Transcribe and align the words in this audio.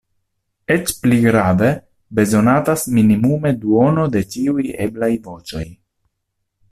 Eĉ 0.75 0.93
pli 1.01 1.19
grave, 1.25 1.69
bezonatas 2.21 2.85
minimume 2.95 3.53
duono 3.67 4.07
de 4.17 4.25
ĉiuj 4.37 4.67
eblaj 4.87 5.11
voĉoj. 5.29 5.67